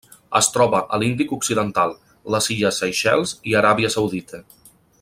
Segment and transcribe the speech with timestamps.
[0.37, 1.93] Es troba a l'Índic occidental:
[2.37, 4.41] les illes Seychelles i Aràbia Saudita.